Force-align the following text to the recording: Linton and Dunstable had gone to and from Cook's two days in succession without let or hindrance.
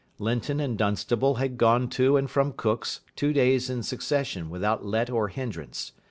Linton 0.17 0.59
and 0.59 0.79
Dunstable 0.79 1.35
had 1.35 1.59
gone 1.59 1.87
to 1.89 2.17
and 2.17 2.27
from 2.27 2.53
Cook's 2.53 3.01
two 3.15 3.33
days 3.33 3.69
in 3.69 3.83
succession 3.83 4.49
without 4.49 4.83
let 4.83 5.11
or 5.11 5.27
hindrance. 5.27 5.91